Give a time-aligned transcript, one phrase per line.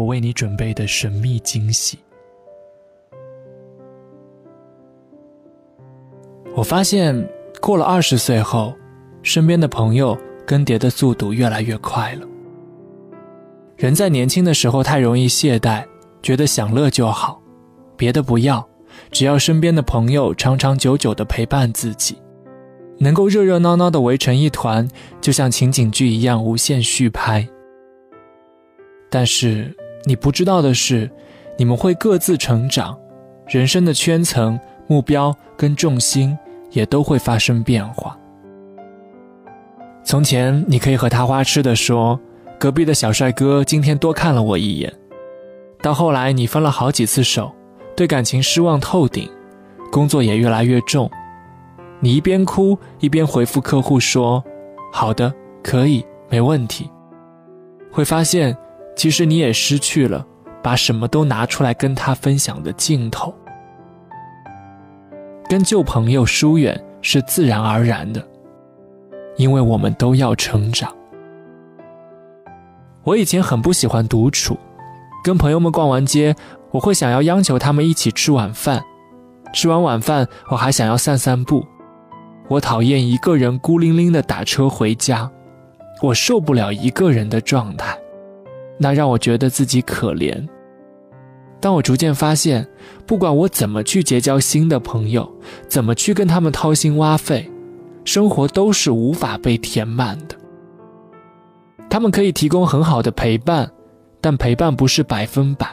[0.00, 1.98] 我为你准备的神秘惊喜。
[6.54, 7.14] 我发现，
[7.60, 8.72] 过了二十岁后，
[9.22, 12.26] 身边的朋友更迭的速度越来越快了。
[13.76, 15.84] 人在年轻的时候太容易懈怠，
[16.22, 17.38] 觉得享乐就好，
[17.94, 18.66] 别的不要，
[19.10, 22.16] 只要身边的朋友长长久久的陪伴自己，
[22.96, 24.88] 能够热热闹闹的围成一团，
[25.20, 27.46] 就像情景剧一样无限续拍。
[29.10, 31.10] 但是你不知道的是，
[31.56, 32.98] 你们会各自成长，
[33.46, 36.36] 人生的圈层、目标跟重心
[36.70, 38.16] 也都会发生变化。
[40.02, 42.18] 从前你可以和他花痴的说。
[42.58, 44.92] 隔壁的小帅哥今天多看了我一眼，
[45.80, 47.50] 到后来你分了好几次手，
[47.96, 49.26] 对感情失望透顶，
[49.90, 51.10] 工作也越来越重，
[52.00, 54.44] 你一边哭一边回复客户说
[54.92, 56.90] ：“好的，可以，没问题。”
[57.90, 58.54] 会发现，
[59.00, 60.26] 其实你也失去了
[60.62, 63.34] 把什么都拿出来跟他分享的劲头。
[65.48, 68.22] 跟旧朋友疏远是自然而然的，
[69.38, 70.94] 因为我们都要成长。
[73.02, 74.58] 我以前很不喜欢独处，
[75.24, 76.36] 跟朋友们逛完街，
[76.70, 78.84] 我会想要央求他们一起吃晚饭。
[79.54, 81.66] 吃完晚饭，我还想要散散步。
[82.48, 85.30] 我讨厌一个人孤零零的打车回家，
[86.02, 87.96] 我受不了一个人的状态，
[88.82, 90.42] 那让我觉得自己可怜。
[91.60, 92.66] 当我逐渐发现，
[93.06, 95.30] 不管我怎么去结交新的朋友，
[95.68, 97.46] 怎么去跟他们掏心挖肺，
[98.06, 100.34] 生活都是无法被填满的。
[101.90, 103.70] 他们可以提供很好的陪伴，
[104.22, 105.68] 但陪伴不是百分百。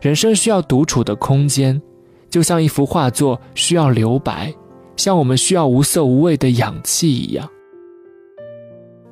[0.00, 1.82] 人生需要独处的空间，
[2.30, 4.54] 就像一幅画作需要留白，
[4.94, 7.48] 像我们需要无色无味的氧气一样。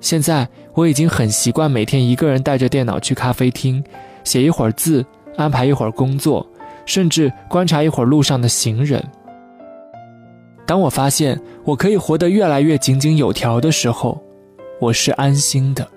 [0.04, 3.82] 现在我已经很习惯每天一个人带着电脑去咖啡厅，
[4.22, 5.02] 写一会儿字，
[5.34, 6.46] 安排一会儿工作，
[6.84, 9.02] 甚至观察一会儿路上的行人。
[10.66, 14.22] 当我发现我可以活得越来越井井有条的时候，
[14.78, 15.88] 我是安心的。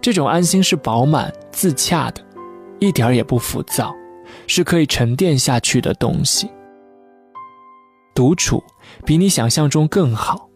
[0.00, 2.20] 这种安心是饱满自洽的，
[2.80, 3.94] 一点儿也不浮躁，
[4.48, 6.50] 是可以沉淀下去的东西。
[8.12, 8.60] 独处
[9.06, 10.48] 比你想象中更好，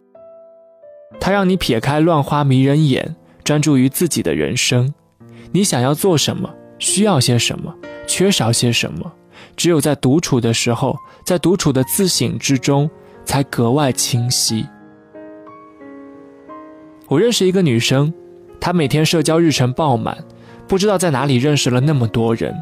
[1.19, 4.93] 它让你撇开乱花迷人眼，专注于自己的人生。
[5.51, 7.75] 你想要做什么，需要些什么，
[8.07, 9.11] 缺少些什么，
[9.55, 12.89] 只有在独处的时候，在独处的自省之中，
[13.25, 14.65] 才格外清晰。
[17.07, 18.13] 我认识一个女生。
[18.61, 20.17] 她每天社交日程爆满，
[20.67, 22.53] 不知道在哪里认识了那么多人，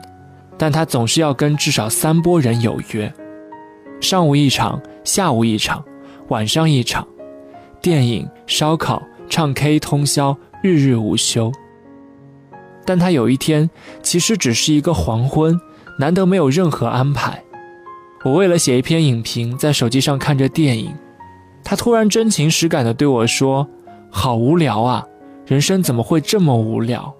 [0.55, 3.11] 但她总是要跟至少三波人有约，
[3.99, 5.83] 上午一场，下午一场，
[6.27, 7.05] 晚上一场，
[7.81, 11.51] 电影、烧烤、唱 K 通宵，日日无休。
[12.85, 13.69] 但他有一天
[14.01, 15.59] 其实只是一个黄昏，
[15.99, 17.43] 难得没有任何安排。
[18.23, 20.93] 我为了写一篇影评，在手机上看着电影，
[21.63, 23.67] 他突然真情实感地对我说
[24.09, 25.05] ：“好无聊啊。”
[25.45, 27.13] 人生怎么会这么无聊？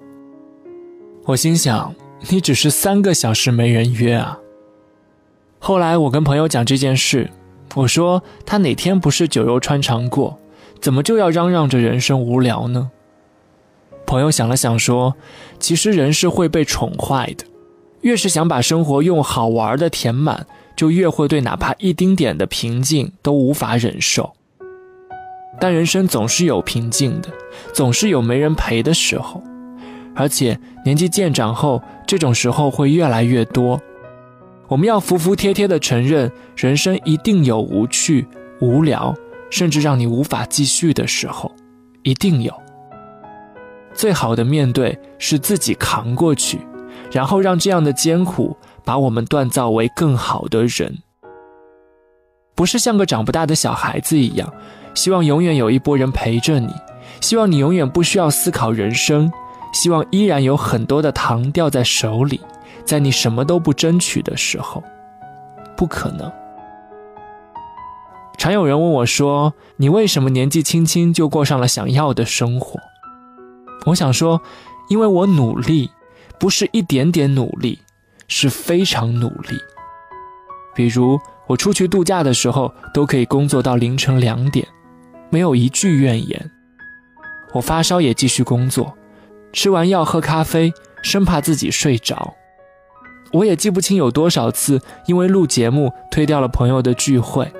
[1.25, 1.95] 我心想，
[2.29, 4.37] 你只是三个小时没人约啊。
[5.59, 7.29] 后来我跟朋友讲这件事，
[7.75, 10.37] 我说他哪天不是酒肉穿肠过，
[10.81, 12.91] 怎么就要嚷嚷着人生无聊呢？
[14.05, 15.15] 朋友想了想说，
[15.59, 17.45] 其实人是会被宠坏的，
[18.01, 24.33] 越是想把生活用好玩的填满，就越会对哪怕一丁点的平静都无法忍受。
[25.59, 27.29] 但人生总是有平静的，
[27.73, 29.43] 总是有没人陪的时候，
[30.15, 33.81] 而且年纪渐长后，这种时候会越来越多。
[34.67, 38.27] 我们要服服帖帖地承认，人生一定有无趣、
[38.61, 39.15] 无聊，
[39.49, 41.51] 甚至让你无法继续的时候，
[42.03, 42.53] 一定有。
[43.93, 46.59] 最好的面对是自己扛过去，
[47.11, 50.99] 然后让这样的艰苦把我们锻造为更好的人，
[52.53, 54.53] 不是像个长不大的小孩子一样。
[54.93, 56.73] 希望永远有一波人陪着你，
[57.21, 59.31] 希望你永远不需要思考人生，
[59.71, 62.41] 希望依然有很多的糖掉在手里，
[62.83, 64.83] 在你什么都不争取的时候，
[65.75, 66.31] 不可能。
[68.37, 72.79] 常有人问我说：“你为什么年纪轻轻就过上了想要的生活？”
[73.87, 74.41] 我想说，
[74.89, 75.89] 因为我努力，
[76.39, 77.79] 不是一点点努力，
[78.27, 79.57] 是非常努力。
[80.75, 84.67] 比如我出去度假的时候，都可以工作到凌晨两点，
[85.31, 86.51] 没有一句怨言。
[87.53, 88.95] 我发烧也继续工作，
[89.51, 92.35] 吃完药喝咖啡，生怕自己睡着。
[93.33, 97.51] 我也记不清有多少次因为录节目推掉了朋友的聚会。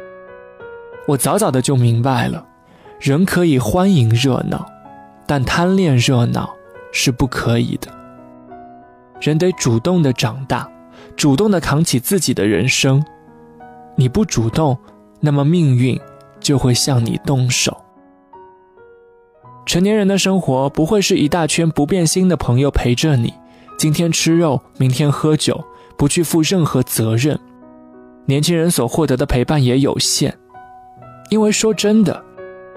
[1.07, 2.45] 我早早的就明白了，
[2.99, 4.65] 人可以欢迎热闹，
[5.25, 6.53] 但贪恋热闹
[6.91, 7.89] 是不可以的。
[9.21, 10.69] 人得主动的长大，
[11.15, 13.03] 主动的扛起自己的人生。
[13.95, 14.77] 你不主动，
[15.21, 15.97] 那么命运
[16.41, 17.75] 就会向你动手。
[19.65, 23.33] 成年人的生活不会是一大圈不变心的朋友陪着你，
[23.77, 25.63] 今天吃肉，明天喝酒，
[25.97, 27.39] 不去负任何责任。
[28.25, 30.37] 年轻人所获得的陪伴也有限，
[31.29, 32.23] 因为说真的，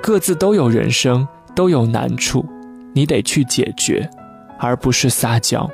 [0.03, 2.45] 各自都有人生，都有难处，
[2.95, 4.09] 你得去解决，
[4.59, 5.71] 而不是撒娇。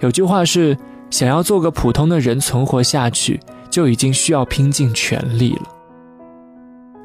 [0.00, 0.76] 有句话是：
[1.10, 5.62] 想要做个普通的人存活下去，就已经需要拼尽全力了。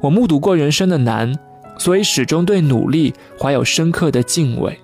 [0.02, 1.34] 我目睹过人生的难。
[1.78, 4.80] 所以始终对努力怀有深刻的敬畏。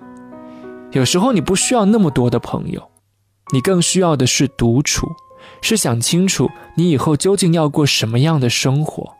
[0.91, 2.87] 有时候你不需要那么多的朋友，
[3.51, 5.07] 你更需要的是独处，
[5.59, 9.11] 是想清楚你以后究竟要过什么样的生活，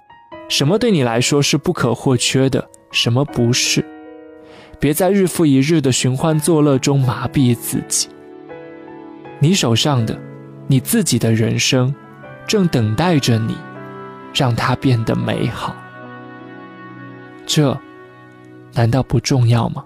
[0.53, 3.83] 什么对你来说是不可或缺的，什么不是。
[4.79, 8.07] 别在日复一日的寻欢作乐中麻痹自己。
[9.39, 10.15] 你手上的，
[10.67, 11.91] 你自己的人生，
[12.45, 13.57] 正等待着你，
[14.31, 15.75] 让它变得美好。
[17.47, 17.75] 这
[18.73, 19.83] 难道不重要吗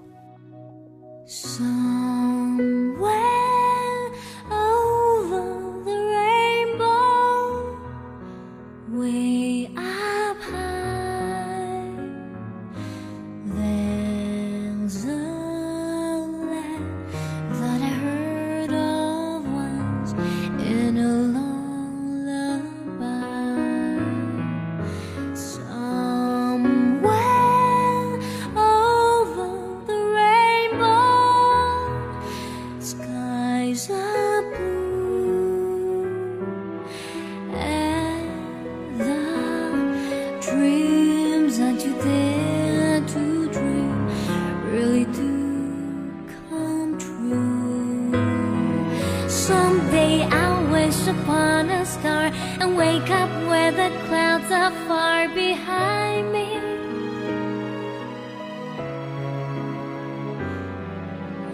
[52.60, 56.48] and wake up where the clouds are far behind me.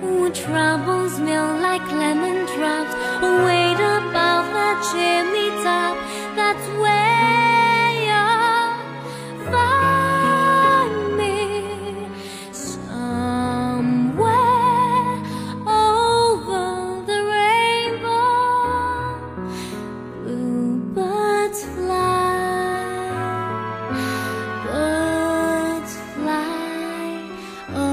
[0.02, 2.94] When troubles melt like lemon drops,
[3.46, 5.98] wait above the chimney top.
[6.36, 7.03] That's where.
[27.70, 27.93] Oh.